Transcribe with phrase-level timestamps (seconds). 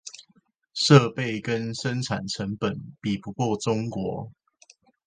[0.73, 4.31] 設備跟生產成本比不過中國